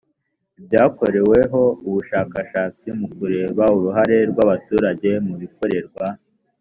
[0.59, 6.05] ibyakoreweho ubushakashatsi mu kureba uruhare rw abaturage mu bibakorerwa